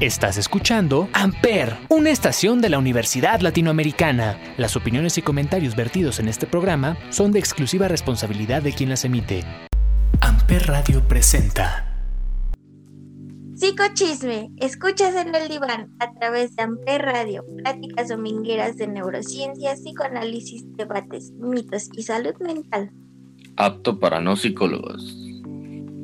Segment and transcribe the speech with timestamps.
[0.00, 4.40] Estás escuchando Amper, una estación de la Universidad Latinoamericana.
[4.56, 9.04] Las opiniones y comentarios vertidos en este programa son de exclusiva responsabilidad de quien las
[9.04, 9.44] emite.
[10.22, 11.86] Amper Radio presenta.
[13.54, 20.64] Psicochisme, escuchas en el diván a través de Amper Radio, pláticas domingueras de neurociencias, psicoanálisis,
[20.78, 22.90] debates, mitos y salud mental.
[23.56, 25.29] Apto para no psicólogos.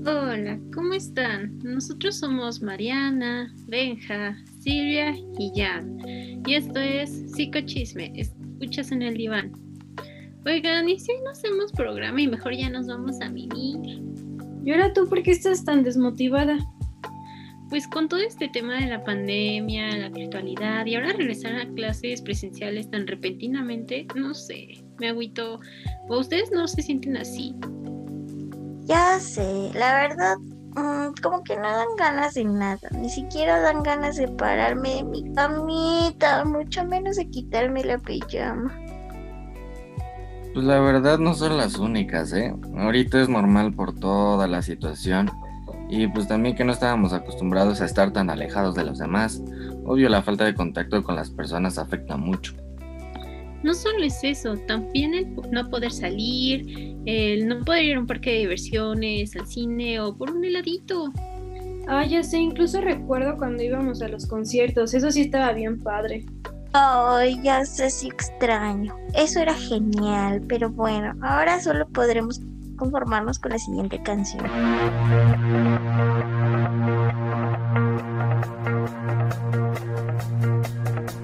[0.09, 1.59] Hola, ¿cómo están?
[1.65, 5.99] Nosotros somos Mariana, Benja, Silvia y Jan.
[6.47, 9.51] Y esto es Psicochisme, escuchas en el diván.
[10.47, 14.01] Oigan, ¿y si hoy no hacemos programa y mejor ya nos vamos a mimir?
[14.65, 16.57] ¿Y ahora tú por qué estás tan desmotivada?
[17.69, 22.23] Pues con todo este tema de la pandemia, la virtualidad y ahora regresar a clases
[22.23, 25.59] presenciales tan repentinamente, no sé, me agüito.
[26.09, 27.57] ¿O ustedes no se sienten así?
[28.87, 30.37] Ya sé, la verdad,
[30.77, 32.89] mm, como que no dan ganas de nada.
[32.93, 38.73] Ni siquiera dan ganas de pararme de mi camita, mucho menos de quitarme la pijama.
[40.55, 42.55] Pues la verdad no son las únicas, ¿eh?
[42.79, 45.33] Ahorita es normal por toda la situación.
[45.89, 49.43] Y pues también que no estábamos acostumbrados a estar tan alejados de los demás.
[49.85, 52.55] Obvio la falta de contacto con las personas afecta mucho.
[53.63, 58.07] No solo es eso, también el no poder salir, el no poder ir a un
[58.07, 61.13] parque de diversiones, al cine o por un heladito.
[61.89, 66.25] Ah, ya sé, incluso recuerdo cuando íbamos a los conciertos, eso sí estaba bien padre.
[66.73, 68.95] Ay, ya sé si extraño.
[69.15, 72.41] Eso era genial, pero bueno, ahora solo podremos
[72.77, 74.45] conformarnos con la siguiente canción.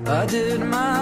[0.07, 1.02] I did my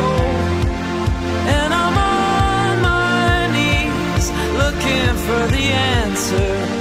[0.00, 6.77] And I'm on my knees looking for the answer.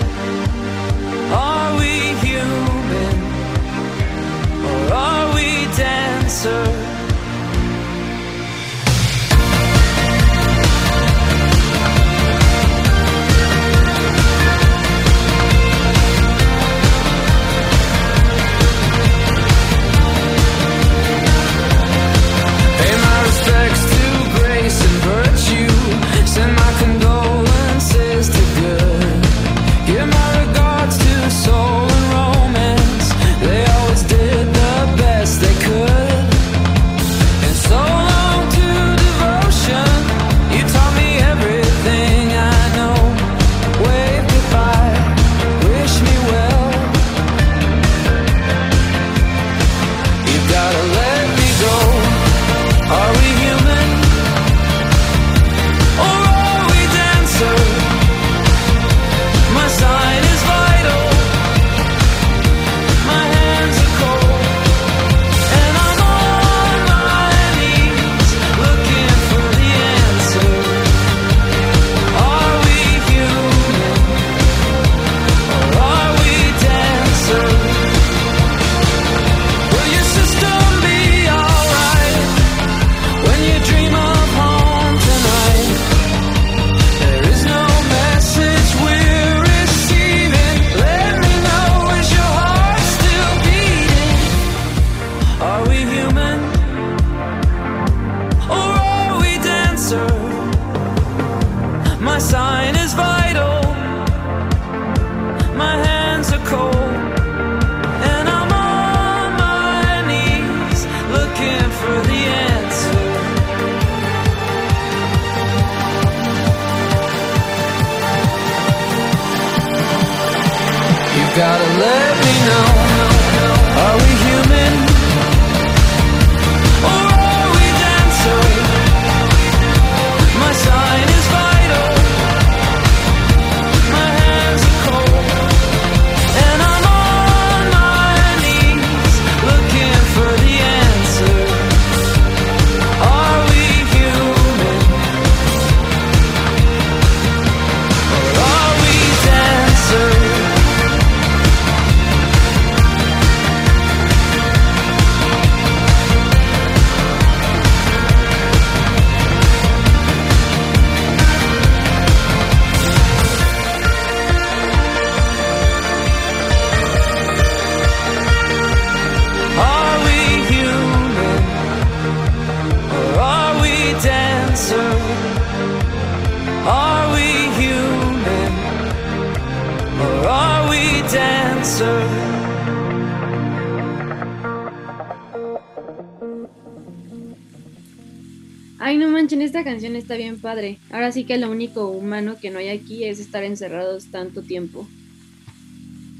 [189.67, 190.77] Canción está bien padre.
[190.91, 194.87] Ahora sí que lo único humano que no hay aquí es estar encerrados tanto tiempo.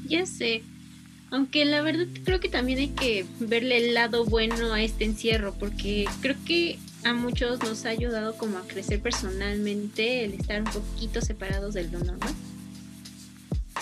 [0.06, 0.62] Ya sé.
[1.30, 5.54] Aunque la verdad creo que también hay que verle el lado bueno a este encierro,
[5.58, 10.70] porque creo que a muchos nos ha ayudado como a crecer personalmente el estar un
[10.70, 12.34] poquito separados del lo normal.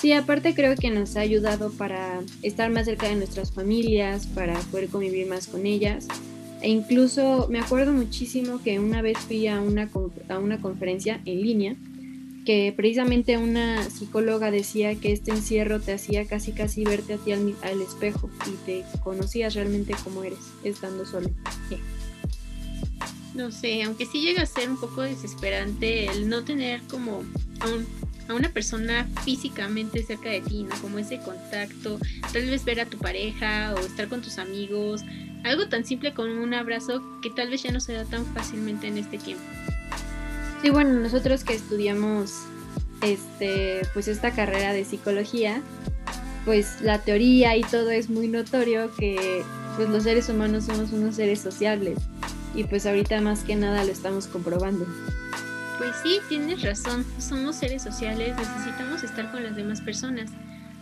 [0.00, 4.56] Sí, aparte creo que nos ha ayudado para estar más cerca de nuestras familias, para
[4.60, 6.06] poder convivir más con ellas.
[6.62, 9.90] E incluso me acuerdo muchísimo que una vez fui a una,
[10.28, 11.76] a una conferencia en línea
[12.46, 17.32] que precisamente una psicóloga decía que este encierro te hacía casi casi verte a ti
[17.32, 21.28] al, espejo y te conocías realmente como eres, estando solo.
[23.34, 27.86] No sé, aunque sí llega a ser un poco desesperante el no tener como un,
[28.28, 30.66] a una persona físicamente cerca de ti.
[30.80, 31.98] Como ese contacto,
[32.32, 35.02] tal vez ver a tu pareja o estar con tus amigos,
[35.44, 38.88] algo tan simple como un abrazo que tal vez ya no se da tan fácilmente
[38.88, 39.44] en este tiempo.
[40.62, 42.32] Sí, bueno, nosotros que estudiamos
[43.02, 45.62] este, pues esta carrera de psicología,
[46.44, 49.42] pues la teoría y todo es muy notorio que
[49.76, 51.98] pues los seres humanos somos unos seres sociables
[52.54, 54.86] y pues ahorita más que nada lo estamos comprobando.
[55.78, 60.30] Pues sí, tienes razón, somos seres sociales, necesitamos estar con las demás personas.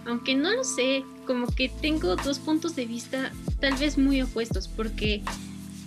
[0.06, 4.68] Aunque no lo sé, como que tengo dos puntos de vista tal vez muy opuestos,
[4.68, 5.22] porque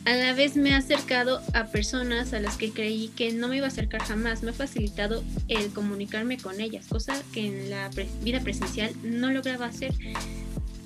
[0.06, 3.58] a la vez me ha acercado a personas a las que creí que no me
[3.58, 4.42] iba a acercar jamás.
[4.42, 7.90] Me ha facilitado el comunicarme con ellas, cosa que en la
[8.24, 9.94] vida presencial no lograba hacer.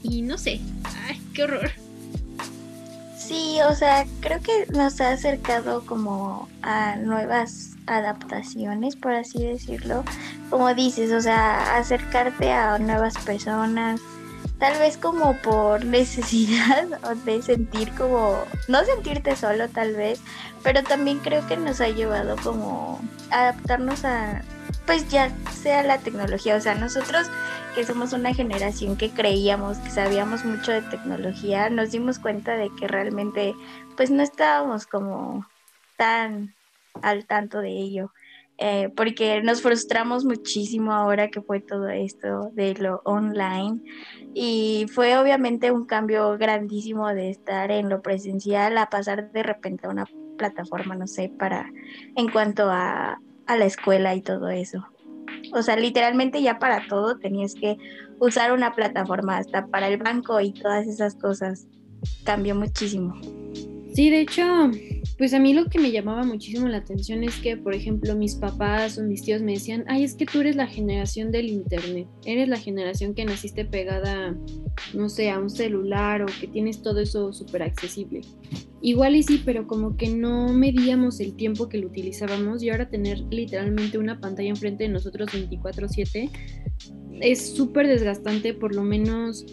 [0.04, 0.60] Y no sé,
[1.08, 1.72] ay, qué horror.
[3.18, 10.04] Sí, o sea, creo que nos ha acercado como a nuevas adaptaciones, por así decirlo.
[10.50, 14.02] Como dices, o sea, acercarte a nuevas personas,
[14.60, 18.38] tal vez como por necesidad o de sentir como,
[18.68, 20.22] no sentirte solo tal vez,
[20.64, 23.02] pero también creo que nos ha llevado como
[23.32, 24.44] adaptarnos a,
[24.86, 27.28] pues ya sea la tecnología, o sea, nosotros
[27.74, 32.70] que somos una generación que creíamos que sabíamos mucho de tecnología, nos dimos cuenta de
[32.78, 33.56] que realmente
[33.96, 35.46] pues no estábamos como
[35.98, 36.54] tan
[37.02, 38.12] al tanto de ello.
[38.58, 43.82] Eh, porque nos frustramos muchísimo ahora que fue todo esto de lo online
[44.36, 49.88] y fue obviamente un cambio grandísimo de estar en lo presencial a pasar de repente
[49.88, 50.06] a una
[50.38, 51.72] plataforma, no sé, para
[52.16, 54.86] en cuanto a, a la escuela y todo eso.
[55.54, 57.78] O sea, literalmente ya para todo tenías que
[58.20, 61.68] usar una plataforma, hasta para el banco y todas esas cosas.
[62.24, 63.20] Cambió muchísimo.
[63.94, 64.70] Sí, de hecho,
[65.22, 68.34] pues a mí lo que me llamaba muchísimo la atención es que, por ejemplo, mis
[68.34, 72.08] papás o mis tíos me decían, ay, es que tú eres la generación del Internet,
[72.26, 74.36] eres la generación que naciste pegada,
[74.96, 78.22] no sé, a un celular o que tienes todo eso súper accesible.
[78.82, 82.90] Igual y sí, pero como que no medíamos el tiempo que lo utilizábamos y ahora
[82.90, 86.32] tener literalmente una pantalla enfrente de nosotros 24/7
[87.22, 89.46] es súper desgastante, por lo menos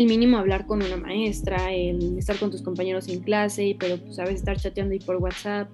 [0.00, 4.18] el mínimo hablar con una maestra, el estar con tus compañeros en clase, pero pues
[4.18, 5.68] a veces estar chateando ahí por WhatsApp.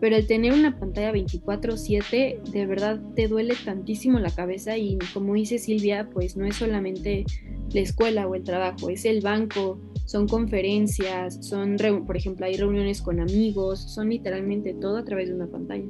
[0.00, 5.34] Pero el tener una pantalla 24/7 de verdad te duele tantísimo la cabeza y como
[5.34, 7.24] dice Silvia, pues no es solamente
[7.72, 13.02] la escuela o el trabajo, es el banco, son conferencias, son, por ejemplo, hay reuniones
[13.02, 15.84] con amigos, son literalmente todo a través de una pantalla.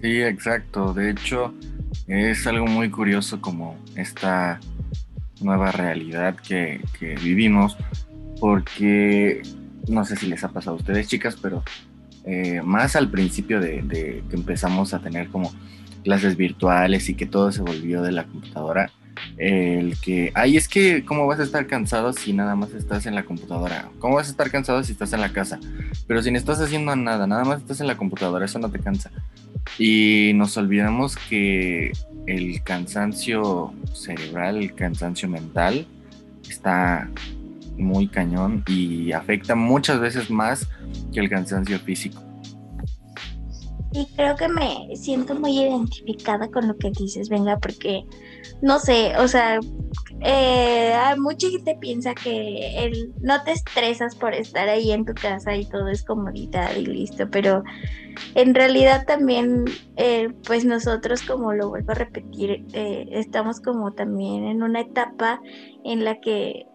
[0.00, 0.94] Sí, exacto.
[0.94, 1.52] De hecho,
[2.06, 4.60] es algo muy curioso como esta
[5.40, 6.80] nueva realidad que,
[7.22, 7.76] vivimos,
[8.40, 9.42] porque
[9.88, 11.62] no sé si les ha pasado a ustedes, chicas, pero
[12.24, 15.52] eh, más al principio de, que empezamos a tener como
[16.04, 18.90] clases virtuales y que todo se volvió de la computadora,
[19.36, 23.14] el que, ay, es que, ¿cómo vas a estar cansado si nada más estás en
[23.14, 23.90] la computadora?
[23.98, 25.58] ¿Cómo vas a estar cansado si estás en la casa?
[26.06, 28.78] Pero si no estás haciendo nada, nada más estás en la computadora, eso no te
[28.80, 29.10] cansa.
[29.78, 31.92] Y nos olvidamos que
[32.26, 35.86] el cansancio cerebral, el cansancio mental,
[36.48, 37.08] está
[37.78, 40.68] muy cañón y afecta muchas veces más
[41.12, 42.22] que el cansancio físico.
[43.92, 48.04] Y creo que me siento muy identificada con lo que dices, venga, porque
[48.62, 49.60] no sé, o sea,
[50.22, 55.56] eh, mucha gente piensa que el, no te estresas por estar ahí en tu casa
[55.56, 57.62] y todo es comodidad y listo, pero
[58.34, 59.64] en realidad también,
[59.96, 65.40] eh, pues nosotros, como lo vuelvo a repetir, eh, estamos como también en una etapa
[65.84, 66.66] en la que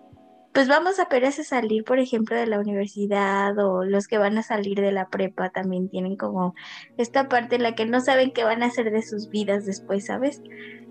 [0.55, 4.41] pues vamos apenas a salir, por ejemplo, de la universidad o los que van a
[4.41, 6.55] salir de la prepa también tienen como
[6.97, 10.05] esta parte en la que no saben qué van a hacer de sus vidas después,
[10.05, 10.41] ¿sabes?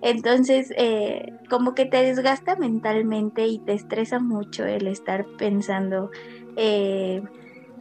[0.02, 6.10] Entonces, eh, como que te desgasta mentalmente y te estresa mucho el estar pensando,
[6.56, 7.22] eh,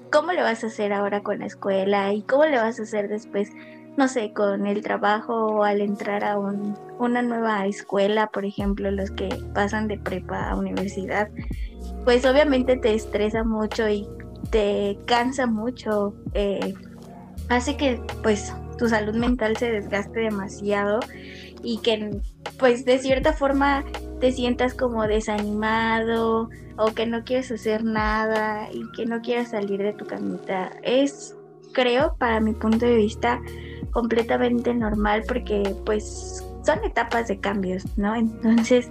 [0.09, 3.09] cómo le vas a hacer ahora con la escuela y cómo le vas a hacer
[3.09, 3.49] después,
[3.97, 8.89] no sé, con el trabajo o al entrar a un, una nueva escuela, por ejemplo,
[8.89, 11.29] los que pasan de prepa a universidad,
[12.03, 14.07] pues obviamente te estresa mucho y
[14.49, 16.73] te cansa mucho, eh,
[17.49, 20.99] hace que pues tu salud mental se desgaste demasiado
[21.63, 22.19] y que
[22.59, 23.83] pues de cierta forma
[24.19, 29.81] te sientas como desanimado o que no quieres hacer nada y que no quieras salir
[29.81, 30.71] de tu camita.
[30.81, 31.35] Es,
[31.71, 33.39] creo, para mi punto de vista,
[33.91, 38.15] completamente normal porque pues son etapas de cambios, ¿no?
[38.15, 38.89] Entonces,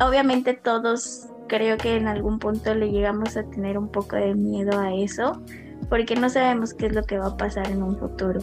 [0.00, 4.80] obviamente todos creo que en algún punto le llegamos a tener un poco de miedo
[4.80, 5.42] a eso
[5.90, 8.40] porque no sabemos qué es lo que va a pasar en un futuro.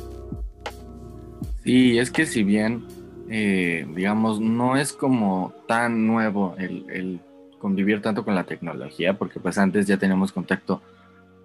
[1.63, 2.85] Sí, es que si bien
[3.31, 7.19] eh, digamos, no es como tan nuevo el,
[7.57, 10.81] convivir tanto con la tecnología, porque pues antes ya tenemos contacto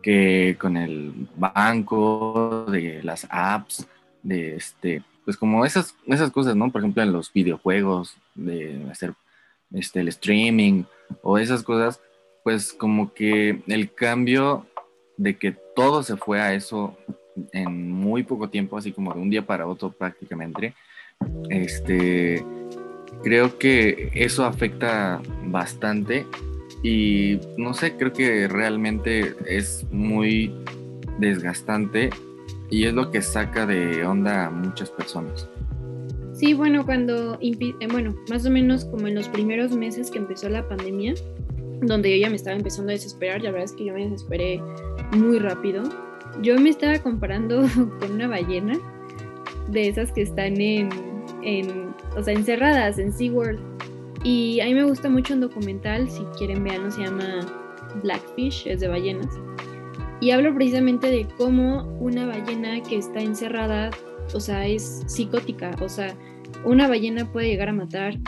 [0.03, 3.87] que con el banco, de las apps,
[4.23, 6.71] de este, pues como esas, esas cosas, ¿no?
[6.71, 9.15] Por ejemplo, en los videojuegos, de hacer
[9.75, 10.85] este, el streaming
[11.23, 12.01] o esas cosas,
[12.43, 14.67] pues como que el cambio
[15.17, 16.97] de que todo se fue a eso
[17.53, 20.75] en muy poco tiempo, así como de un día para otro prácticamente,
[21.49, 22.45] este,
[23.23, 26.27] creo que eso afecta bastante
[26.83, 30.55] y no sé, creo que realmente es muy
[31.19, 32.11] desgastante
[32.71, 35.49] y es lo que saca de onda a muchas personas.
[36.35, 40.49] Sí, bueno, cuando, eh, bueno, más o menos como en los primeros meses que empezó
[40.49, 41.15] la pandemia,
[41.81, 44.61] donde yo ya me estaba empezando a desesperar, la verdad es que yo me desesperé
[45.17, 45.85] muy rápido.
[46.43, 47.63] Yo me estaba comparando
[48.01, 48.79] con una ballena
[49.69, 50.89] de esas que están en,
[51.43, 53.61] en o sea, encerradas en SeaWorld.
[54.25, 57.47] Y a mí me gusta mucho un documental, si quieren verlo, se llama
[58.03, 59.39] Blackfish, es de ballenas.
[60.21, 63.91] Y hablo precisamente de cómo una ballena que está encerrada,
[64.33, 66.17] o sea, es psicótica, o sea,
[66.65, 68.19] una ballena puede llegar a matar,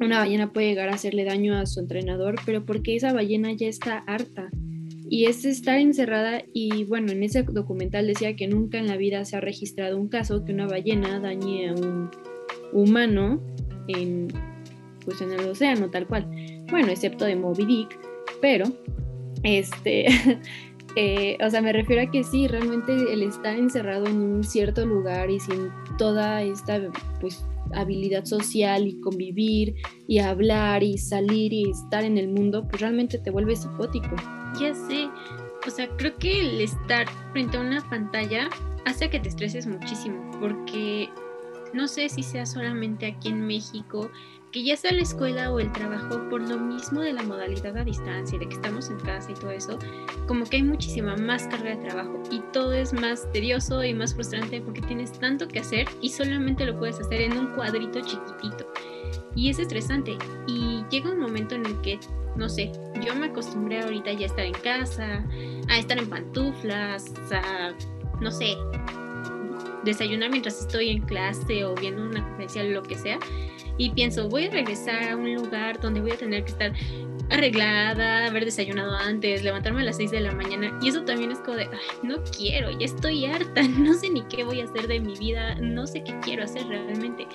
[0.00, 3.68] una ballena puede llegar a hacerle daño a su entrenador, pero porque esa ballena ya
[3.68, 4.50] está harta
[5.08, 9.24] y es estar encerrada y bueno, en ese documental decía que nunca en la vida
[9.24, 12.10] se ha registrado un caso que una ballena dañe a un
[12.72, 13.40] humano
[13.88, 14.28] en
[15.04, 16.28] pues en el océano tal cual.
[16.70, 17.98] Bueno, excepto de Moby Dick,
[18.40, 18.64] pero
[19.44, 20.06] este
[20.96, 24.86] eh, o sea, me refiero a que sí, realmente el estar encerrado en un cierto
[24.86, 26.80] lugar y sin toda esta
[27.20, 29.74] pues habilidad social y convivir
[30.08, 34.16] y hablar y salir y estar en el mundo, pues realmente te vuelve psicótico.
[34.58, 35.08] Ya sé,
[35.66, 38.48] o sea, creo que el estar frente a una pantalla
[38.86, 41.10] hace que te estreses muchísimo, porque
[41.74, 44.10] no sé si sea solamente aquí en México,
[44.52, 47.84] que ya sea la escuela o el trabajo, por lo mismo de la modalidad a
[47.84, 49.78] distancia, de que estamos en casa y todo eso,
[50.26, 54.14] como que hay muchísima más carga de trabajo y todo es más tedioso y más
[54.14, 58.66] frustrante porque tienes tanto que hacer y solamente lo puedes hacer en un cuadrito chiquitito.
[59.34, 61.98] Y es estresante y llega un momento en el que,
[62.36, 62.72] no sé,
[63.04, 65.24] yo me acostumbré ahorita ya a estar en casa,
[65.68, 67.72] a estar en pantuflas, a,
[68.20, 68.56] no sé,
[69.86, 73.18] desayunar mientras estoy en clase o viendo una conferencia, lo que sea,
[73.78, 76.72] y pienso, voy a regresar a un lugar donde voy a tener que estar
[77.30, 80.78] arreglada, haber desayunado antes, levantarme a las 6 de la mañana.
[80.82, 81.68] Y eso también es como de,
[82.02, 85.54] no quiero, ya estoy harta, no sé ni qué voy a hacer de mi vida,
[85.56, 87.26] no sé qué quiero hacer realmente.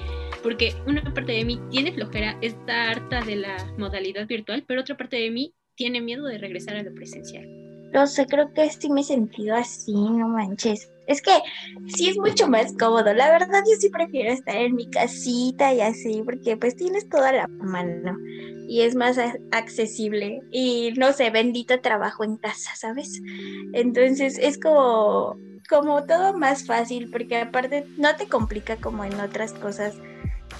[0.41, 4.97] Porque una parte de mí tiene flojera, está harta de la modalidad virtual, pero otra
[4.97, 7.45] parte de mí tiene miedo de regresar a lo presencial.
[7.93, 10.89] No sé, creo que sí me he sentido así, no manches.
[11.11, 11.31] Es que
[11.87, 13.13] sí es mucho más cómodo.
[13.13, 17.33] La verdad, yo sí prefiero estar en mi casita y así, porque pues tienes toda
[17.33, 18.17] la mano
[18.67, 19.19] y es más
[19.51, 20.39] accesible.
[20.51, 23.21] Y no sé, bendito trabajo en casa, ¿sabes?
[23.73, 25.35] Entonces es como,
[25.69, 29.95] como todo más fácil, porque aparte no te complica como en otras cosas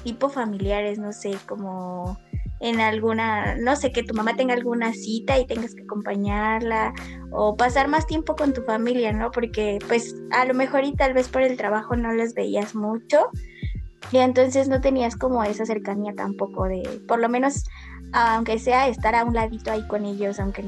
[0.04, 2.18] tipo familiares, no sé, como
[2.62, 6.94] en alguna, no sé, que tu mamá tenga alguna cita y tengas que acompañarla
[7.32, 9.32] o pasar más tiempo con tu familia, ¿no?
[9.32, 13.30] Porque pues a lo mejor y tal vez por el trabajo no los veías mucho
[14.12, 17.64] y entonces no tenías como esa cercanía tampoco de, por lo menos,
[18.14, 20.64] aunque sea estar a un ladito ahí con ellos, aunque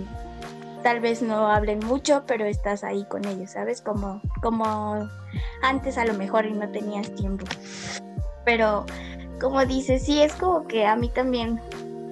[0.81, 3.81] tal vez no hablen mucho, pero estás ahí con ellos, ¿sabes?
[3.81, 5.07] Como, como
[5.61, 7.45] antes a lo mejor y no tenías tiempo.
[8.45, 8.85] Pero
[9.39, 11.59] como dices, sí, es como que a mí también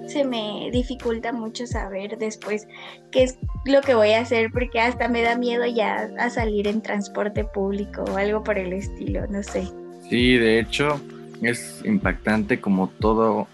[0.06, 2.66] se me dificulta mucho saber después
[3.10, 6.66] qué es lo que voy a hacer porque hasta me da miedo ya a salir
[6.66, 9.68] en transporte público o algo por el estilo, no sé.
[10.08, 11.00] Sí, de hecho
[11.42, 13.48] es impactante como todo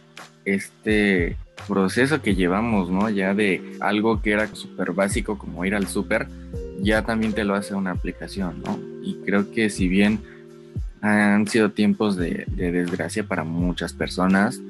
[0.44, 1.36] este
[1.66, 3.10] proceso que llevamos, ¿no?
[3.10, 6.26] Ya de algo que era súper básico como ir al súper,
[6.80, 8.78] ya también te lo hace una aplicación, ¿no?
[9.02, 10.20] Y creo que si bien
[11.00, 14.60] han sido tiempos de, desgracia para muchas personas,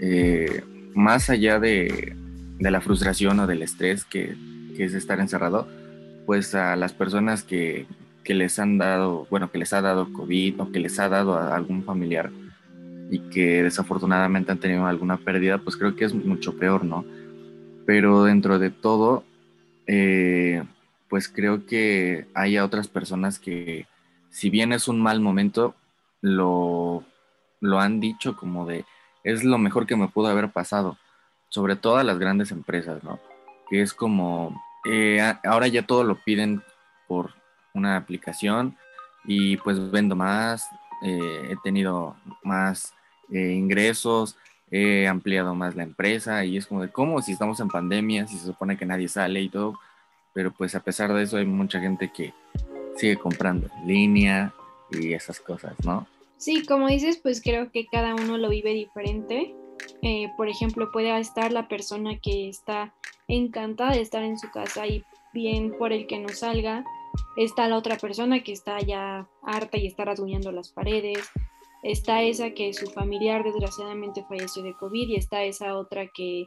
[0.00, 0.62] eh,
[0.96, 2.16] más allá de,
[2.58, 4.34] la frustración o del estrés que,
[4.78, 5.68] es estar encerrado,
[6.26, 7.86] pues a las personas que,
[8.24, 11.54] les han dado, bueno, que les ha dado COVID o que les ha dado a
[11.54, 12.30] algún familiar
[13.08, 17.04] y que desafortunadamente han tenido alguna pérdida, pues creo que es mucho peor, ¿no?
[17.86, 19.22] Pero dentro de todo,
[19.86, 20.64] eh,
[21.08, 23.86] pues creo que hay otras personas que,
[24.28, 25.76] si bien es un mal momento,
[26.20, 27.04] lo,
[27.60, 28.84] lo han dicho como de,
[29.26, 30.96] es lo mejor que me pudo haber pasado,
[31.48, 33.18] sobre todo a las grandes empresas, ¿no?
[33.68, 36.62] Que es como, eh, ahora ya todo lo piden
[37.08, 37.32] por
[37.74, 38.76] una aplicación
[39.24, 40.68] y pues vendo más,
[41.02, 42.14] eh, he tenido
[42.44, 42.94] más
[43.32, 44.36] eh, ingresos,
[44.70, 47.20] he ampliado más la empresa y es como de, ¿cómo?
[47.20, 49.74] Si estamos en pandemia, si se supone que nadie sale y todo,
[50.32, 52.32] pero pues a pesar de eso hay mucha gente que
[52.94, 54.52] sigue comprando en línea
[54.92, 56.06] y esas cosas, ¿no?
[56.38, 59.54] Sí, como dices, pues creo que cada uno lo vive diferente.
[60.02, 62.94] Eh, por ejemplo, puede estar la persona que está
[63.28, 65.02] encantada de estar en su casa y
[65.32, 66.84] bien por el que no salga.
[67.36, 71.28] Está la otra persona que está ya harta y está rasguñando las paredes.
[71.82, 76.46] Está esa que su familiar desgraciadamente falleció de COVID y está esa otra que,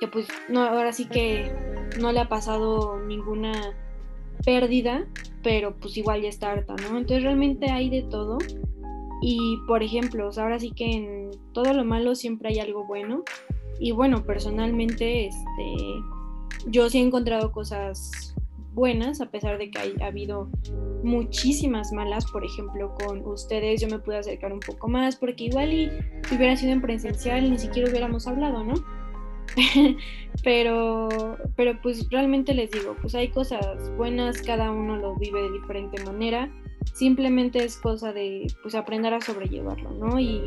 [0.00, 1.50] que pues no, ahora sí que
[1.98, 3.74] no le ha pasado ninguna
[4.44, 5.06] pérdida,
[5.42, 6.98] pero pues igual ya está harta, ¿no?
[6.98, 8.38] Entonces realmente hay de todo.
[9.22, 13.22] Y por ejemplo, ahora sí que en todo lo malo siempre hay algo bueno.
[13.78, 15.76] Y bueno, personalmente, este,
[16.66, 18.34] yo sí he encontrado cosas
[18.74, 20.48] buenas, a pesar de que ha habido
[21.02, 25.72] muchísimas malas, por ejemplo, con ustedes yo me pude acercar un poco más, porque igual
[25.72, 25.90] y
[26.28, 28.74] si hubiera sido en presencial ni siquiera hubiéramos hablado, ¿no?
[30.44, 31.08] pero,
[31.56, 36.02] pero pues realmente les digo, pues hay cosas buenas, cada uno lo vive de diferente
[36.04, 36.50] manera,
[36.94, 40.18] simplemente es cosa de pues aprender a sobrellevarlo, ¿no?
[40.18, 40.46] Y,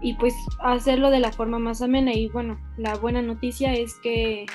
[0.00, 4.46] y pues hacerlo de la forma más amena y bueno, la buena noticia es que,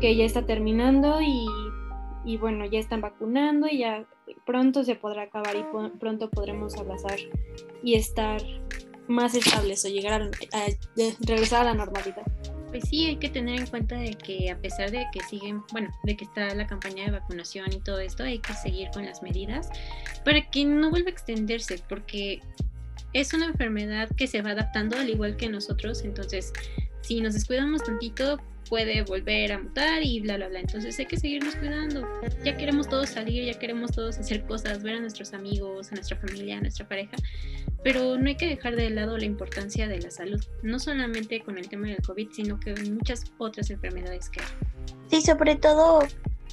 [0.00, 1.46] que ya está terminando y,
[2.24, 4.06] y bueno, ya están vacunando y ya
[4.46, 5.64] pronto se podrá acabar y
[5.98, 7.18] pronto podremos abrazar
[7.82, 8.42] y estar
[9.08, 10.30] más estables o llegar a
[11.26, 12.24] regresar a la normalidad.
[12.70, 15.90] Pues sí, hay que tener en cuenta de que a pesar de que siguen, bueno,
[16.04, 19.22] de que está la campaña de vacunación y todo esto, hay que seguir con las
[19.22, 19.68] medidas
[20.24, 22.40] para que no vuelva a extenderse, porque
[23.12, 26.52] es una enfermedad que se va adaptando al igual que nosotros, entonces
[27.00, 30.60] si nos descuidamos tantito, puede volver a mutar y bla, bla, bla.
[30.60, 32.08] Entonces hay que seguirnos cuidando.
[32.44, 36.16] Ya queremos todos salir, ya queremos todos hacer cosas, ver a nuestros amigos, a nuestra
[36.16, 37.16] familia, a nuestra pareja,
[37.82, 41.58] pero no hay que dejar de lado la importancia de la salud, no solamente con
[41.58, 44.46] el tema del COVID, sino que muchas otras enfermedades que hay.
[45.10, 46.00] Sí, sobre todo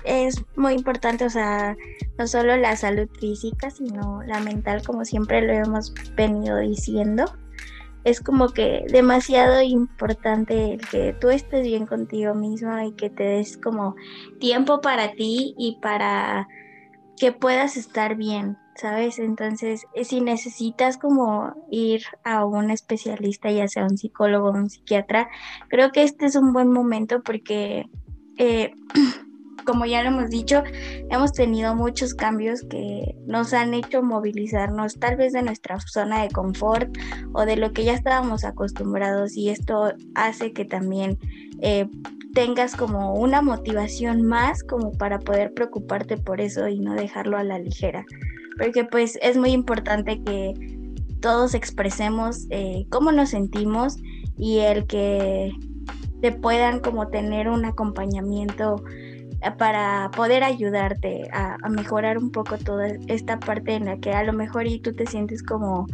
[0.04, 1.78] es muy importante, o sea,
[2.18, 7.26] no solo la salud física, sino la mental, como siempre lo hemos venido diciendo
[8.08, 13.24] es como que demasiado importante el que tú estés bien contigo mismo y que te
[13.24, 13.96] des como
[14.40, 16.48] tiempo para ti y para
[17.18, 19.20] que puedas estar bien, ¿sabes?
[19.20, 24.70] Entonces, eh, si necesitas como ir a un especialista, ya sea un psicólogo o un
[24.70, 25.28] psiquiatra,
[25.68, 27.90] creo que este es un buen momento porque
[28.38, 28.72] eh,
[29.68, 30.64] como ya lo hemos dicho,
[31.10, 36.30] hemos tenido muchos cambios que nos han hecho movilizarnos tal vez de nuestra zona de
[36.30, 36.90] confort
[37.34, 41.20] o de lo que ya estábamos acostumbrados y esto hace que también
[41.62, 41.86] eh,
[42.34, 47.44] tengas como una motivación más como para poder preocuparte por eso y no dejarlo a
[47.44, 48.06] la ligera.
[48.58, 50.54] Porque pues es muy importante que
[51.20, 53.98] todos expresemos eh, cómo nos sentimos
[54.38, 55.52] y el que
[56.22, 58.84] te puedan como tener un acompañamiento
[59.58, 64.34] para poder ayudarte a, mejorar un poco toda esta parte en la que a lo
[64.34, 65.88] mejor y tú te sientes como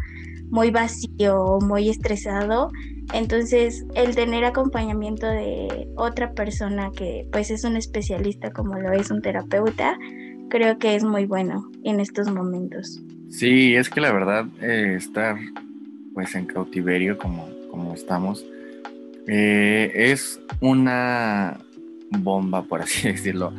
[0.49, 2.71] muy vacío o muy estresado.
[3.13, 9.11] Entonces, el tener acompañamiento de otra persona que pues es un especialista como lo es
[9.11, 9.97] un terapeuta,
[10.49, 13.01] creo que es muy bueno en estos momentos.
[13.29, 15.37] Sí, es que la verdad eh, estar
[16.13, 18.45] pues en cautiverio como, como estamos
[19.27, 21.57] eh, es una
[22.19, 23.53] bomba, por así decirlo,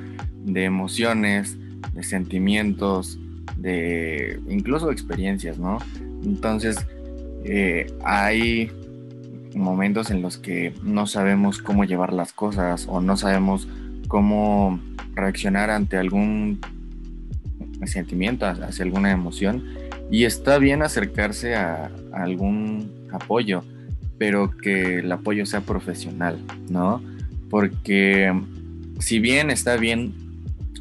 [0.45, 1.57] de emociones,
[1.93, 3.19] de sentimientos,
[3.57, 5.79] de incluso experiencias, ¿no?
[6.25, 6.77] Entonces,
[7.45, 8.71] eh, hay
[9.55, 13.69] momentos en los que no sabemos cómo llevar las cosas o no sabemos
[14.09, 14.81] cómo
[15.15, 16.61] reaccionar ante algún
[17.85, 19.65] sentimiento, hacia alguna emoción.
[20.11, 23.63] Y está bien acercarse a, a algún apoyo,
[24.19, 26.39] pero que el apoyo sea profesional,
[26.69, 27.01] ¿no?
[27.55, 28.35] Porque
[28.99, 30.13] si bien está bien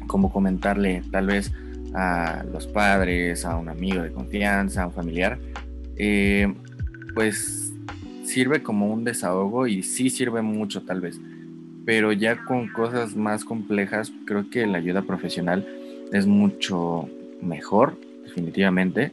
[0.08, 1.52] como comentarle tal vez
[1.94, 5.38] a los padres, a un amigo de confianza, a un familiar,
[5.96, 6.52] eh,
[7.14, 7.72] pues
[8.24, 11.20] sirve como un desahogo y sí sirve mucho tal vez.
[11.86, 15.64] Pero ya con cosas más complejas, creo que la ayuda profesional
[16.10, 17.08] es mucho
[17.40, 19.12] mejor, definitivamente.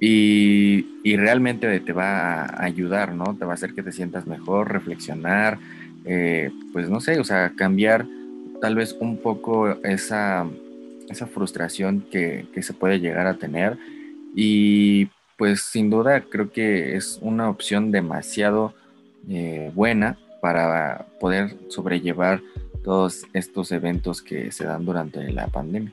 [0.00, 3.36] Y, realmente te va a ayudar, ¿no?
[3.36, 5.58] Te va a hacer que te sientas mejor, reflexionar,
[6.08, 8.06] eh, pues no sé, o sea, cambiar
[8.60, 10.46] tal vez un poco esa,
[11.08, 13.78] esa frustración que, se puede llegar a tener.
[14.34, 18.74] Y pues sin duda creo que es una opción demasiado
[19.28, 22.40] eh, buena para poder sobrellevar
[22.82, 25.92] todos estos eventos que se dan durante la pandemia.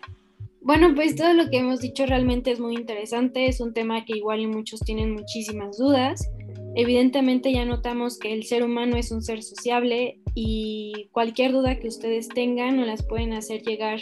[0.62, 4.17] Bueno, pues todo lo que hemos dicho realmente es muy interesante, es un tema que
[4.17, 6.28] igual muchos tienen muchísimas dudas.
[6.75, 11.88] Evidentemente ya notamos que el ser humano es un ser sociable y cualquier duda que
[11.88, 14.01] ustedes tengan nos las pueden hacer llegar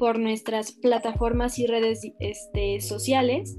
[0.00, 3.56] por nuestras plataformas y redes este, sociales.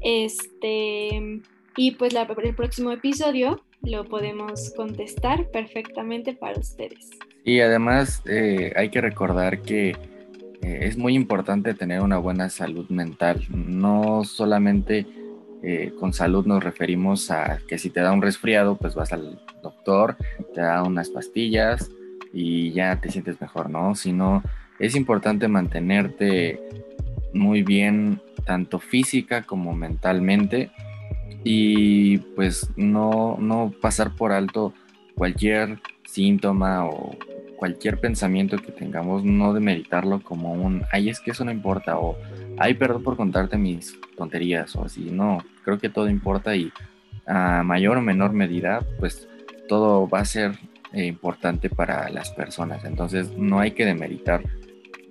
[0.00, 1.42] Este,
[1.76, 7.08] y pues el próximo episodio lo podemos contestar perfectamente para ustedes.
[7.44, 9.96] Y además eh, hay que recordar que eh,
[10.60, 13.46] es muy importante tener una buena salud mental.
[13.48, 15.06] No solamente
[15.62, 19.40] eh, con salud nos referimos a que si te da un resfriado, pues vas al
[19.62, 20.16] doctor,
[20.54, 21.90] te da unas pastillas
[22.32, 23.94] y ya te sientes mejor, ¿no?
[23.94, 24.42] Sino
[24.78, 26.60] es importante mantenerte
[27.32, 30.70] muy bien tanto física como mentalmente
[31.44, 34.72] y pues no, no pasar por alto
[35.14, 37.16] cualquier síntoma o
[37.56, 42.16] cualquier pensamiento que tengamos, no demeritarlo como un, ay, es que eso no importa, o
[42.62, 46.72] ay, perdón por contarte mis tonterías, o así, no, creo que todo importa y
[47.26, 49.28] a mayor o menor medida, pues
[49.68, 50.52] todo va a ser
[50.92, 54.44] eh, importante para las personas, entonces no hay que demeritar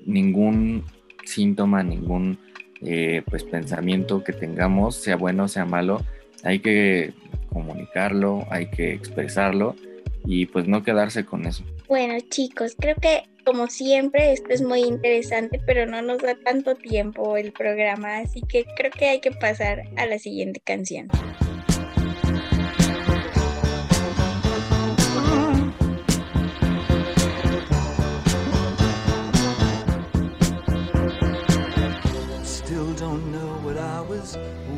[0.06, 0.86] ningún
[1.26, 2.40] síntoma, ningún
[2.84, 6.06] eh, pues pensamiento que tengamos, sea bueno, sea malo,
[6.46, 7.14] hay que
[7.50, 9.76] comunicarlo, hay que expresarlo
[10.24, 11.66] y pues no quedarse con eso.
[11.91, 16.75] Bueno chicos, creo que como siempre esto es muy interesante, pero no nos da tanto
[16.75, 21.10] tiempo el programa, así que creo que hay que pasar a la siguiente canción.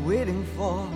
[0.04, 0.89] waiting for,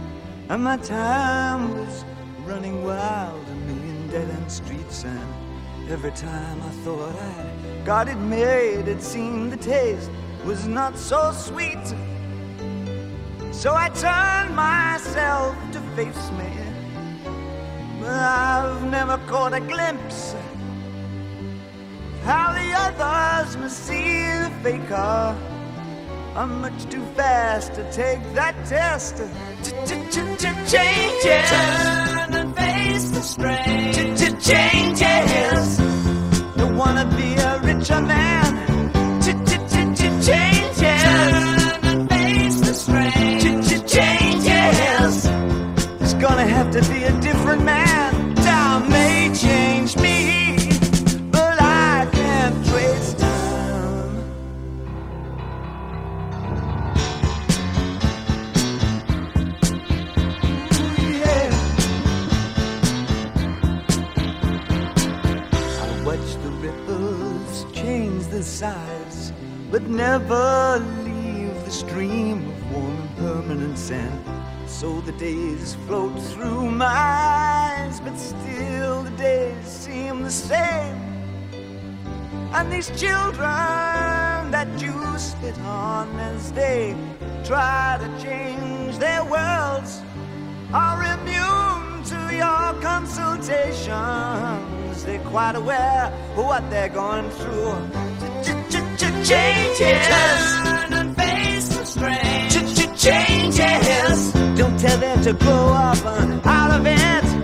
[0.50, 2.04] and my time was
[2.46, 5.47] running wild, a million dead end streets, and
[5.90, 10.10] every time I thought I got it made, it seemed the taste
[10.46, 11.86] was not so sweet.
[13.52, 16.52] So I turned myself to face me,
[18.02, 25.36] but I've never caught a glimpse of how the others must see the faker.
[26.36, 29.18] I'm much too fast to take that test.
[30.70, 32.17] Changes
[33.18, 35.00] the strength to, to change.
[36.56, 38.50] Don't wanna be a richer man.
[39.24, 40.28] Ch-ch-ch-changes.
[40.28, 40.78] change.
[40.78, 44.46] Turn and face the strength Ch-ch-changes.
[44.80, 45.24] his.
[45.98, 48.07] There's gonna have to be a different man.
[69.70, 74.24] But never leave the stream of warm and permanent sand.
[74.66, 80.96] So the days float through my eyes, but still the days seem the same.
[82.54, 86.96] And these children that you spit on as they
[87.44, 90.02] try to change their worlds
[90.74, 95.04] are immune to your consultations.
[95.04, 97.76] They're quite aware of what they're going through
[99.28, 100.08] changes.
[100.08, 102.50] Turn and face the strain.
[102.96, 104.32] Changes.
[104.58, 107.37] Don't tell them to grow up uh, out of it.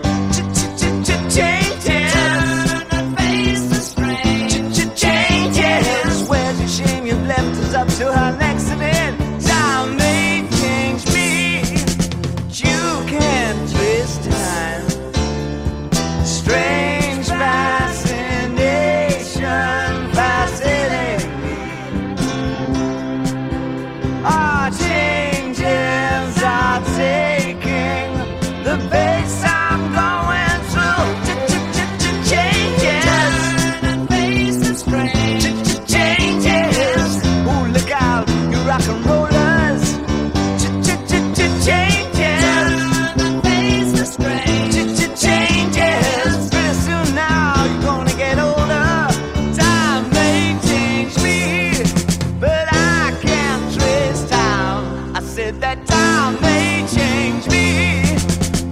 [55.43, 58.15] Said that time may change me,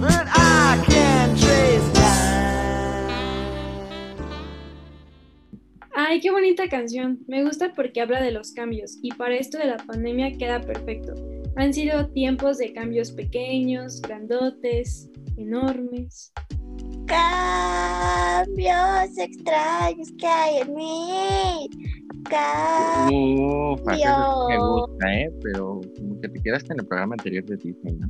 [0.00, 3.12] but I can't trace time.
[5.94, 7.18] Ay, qué bonita canción.
[7.26, 11.12] Me gusta porque habla de los cambios y para esto de la pandemia queda perfecto.
[11.56, 16.32] Han sido tiempos de cambios pequeños, grandotes, enormes.
[17.06, 21.68] Cambios extraños que hay en mí.
[22.26, 25.32] Acá eso me gusta, ¿eh?
[25.42, 28.08] Pero como que te quedaste en el programa anterior de Disney, ¿no?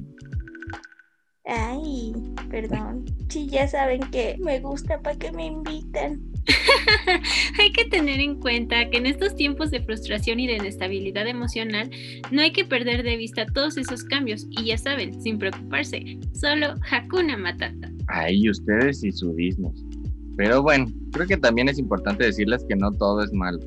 [1.45, 2.13] Ay,
[2.51, 3.05] perdón.
[3.29, 6.21] Sí, ya saben que me gusta para que me invitan.
[7.59, 11.91] hay que tener en cuenta que en estos tiempos de frustración y de inestabilidad emocional
[12.31, 16.75] no hay que perder de vista todos esos cambios y ya saben, sin preocuparse, solo
[16.91, 17.91] Hakuna Matata.
[18.09, 19.73] Ahí ustedes y su Disney.
[20.37, 23.59] Pero bueno, creo que también es importante decirles que no todo es malo.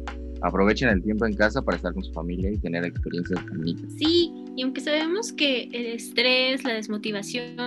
[0.42, 3.92] Aprovechen el tiempo en casa para estar con su familia y tener experiencias bonitas.
[3.98, 7.58] Sí, y aunque sabemos que el estrés, la desmotivación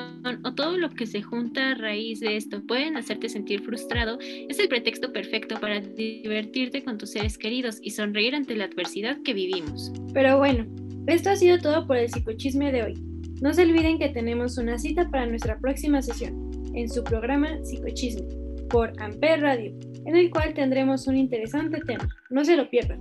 [0.45, 4.59] o todo lo que se junta a raíz de esto pueden hacerte sentir frustrado, es
[4.59, 9.35] el pretexto perfecto para divertirte con tus seres queridos y sonreír ante la adversidad que
[9.35, 9.93] vivimos.
[10.13, 10.67] Pero bueno,
[11.07, 12.95] esto ha sido todo por el psicochisme de hoy.
[13.41, 18.27] No se olviden que tenemos una cita para nuestra próxima sesión, en su programa Psicochisme,
[18.69, 19.73] por Amper Radio,
[20.05, 22.09] en el cual tendremos un interesante tema.
[22.31, 23.01] No se lo pierdan.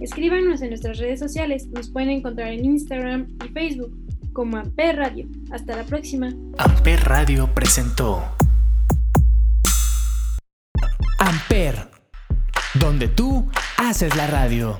[0.00, 3.96] Escríbanos en nuestras redes sociales, nos pueden encontrar en Instagram y Facebook
[4.32, 5.26] como Amper Radio.
[5.50, 6.28] Hasta la próxima.
[6.58, 8.22] Amper Radio presentó
[11.18, 11.88] Amper,
[12.74, 14.78] donde tú haces la radio.